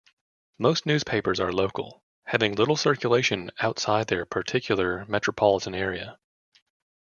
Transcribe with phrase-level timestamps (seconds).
[0.57, 6.17] Most newspapers are local, having little circulation outside their particular metropolitan area.